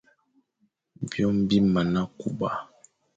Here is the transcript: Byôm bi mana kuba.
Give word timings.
Byôm 1.09 1.35
bi 1.47 1.57
mana 1.73 2.01
kuba. 2.19 2.49